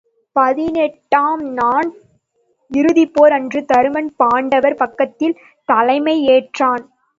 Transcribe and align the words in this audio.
பதினெட்டாம் 0.35 1.43
நாள் 1.53 1.89
இறுதிப்போர் 2.71 3.33
அன்று 3.33 3.61
தருமன் 3.73 4.09
பாண்டவர் 4.17 4.75
பக்கத்தில் 4.75 5.39
தலைமை 5.69 6.15
ஏற்றான். 6.27 6.83